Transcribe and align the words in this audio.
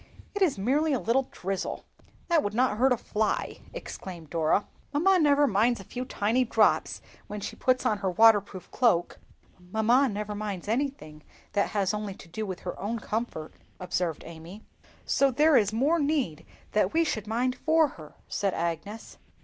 "It 0.33 0.41
is 0.41 0.57
merely 0.57 0.93
a 0.93 0.99
little 0.99 1.27
drizzle, 1.29 1.85
that 2.27 2.41
would 2.41 2.55
not 2.55 2.77
hurt 2.79 2.91
a 2.91 2.97
fly!" 2.97 3.59
exclaimed 3.71 4.31
Dora. 4.31 4.65
"Mamma 4.91 5.19
never 5.19 5.45
minds 5.45 5.79
a 5.79 5.83
few 5.83 6.05
tiny 6.05 6.43
drops 6.43 7.03
when 7.27 7.39
she 7.39 7.55
puts 7.55 7.85
on 7.85 7.99
her 7.99 8.09
waterproof 8.09 8.71
cloak." 8.71 9.19
"Mamma 9.59 10.09
never 10.09 10.33
minds 10.33 10.67
anything 10.67 11.21
that 11.51 11.69
has 11.69 11.93
only 11.93 12.15
to 12.15 12.27
do 12.27 12.47
with 12.47 12.61
her 12.61 12.79
own 12.79 12.97
comfort," 12.97 13.53
observed 13.79 14.23
Amy. 14.25 14.63
"So 15.05 15.29
there 15.29 15.55
is 15.55 15.71
more 15.71 15.99
need 15.99 16.47
that 16.71 16.93
we 16.93 17.03
should 17.03 17.27
mind 17.27 17.55
for 17.55 17.89
her," 17.89 18.15
said 18.27 18.55
Agnes. 18.55 19.19